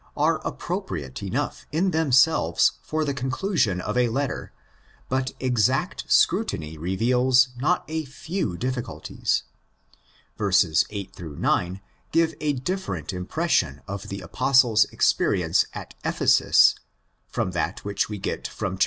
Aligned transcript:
are 0.17 0.39
appropriate 0.43 1.21
enough 1.21 1.67
in 1.71 1.91
themselves 1.91 2.79
for 2.81 3.05
the 3.05 3.13
conclusion 3.13 3.79
of 3.79 3.95
a 3.95 4.09
letter, 4.09 4.51
but 5.09 5.31
exact 5.39 6.05
scrutiny 6.11 6.75
reveals 6.75 7.49
not 7.59 7.85
a 7.87 8.03
few 8.05 8.57
difficulties. 8.57 9.43
Verses 10.39 10.85
THE 10.89 11.03
FIRST 11.03 11.09
EPISTLE 11.19 11.25
171 11.35 11.61
8 11.61 11.69
9 11.69 11.81
give 12.11 12.33
a 12.41 12.53
different 12.59 13.13
impression 13.13 13.81
of 13.87 14.09
the 14.09 14.21
Apostle's 14.21 14.87
experi 14.87 15.45
ences 15.45 15.67
at 15.75 15.93
Ephesus 16.03 16.73
from 17.27 17.51
that 17.51 17.85
which 17.85 18.09
we 18.09 18.17
get 18.17 18.47
from 18.47 18.77
xv. 18.77 18.79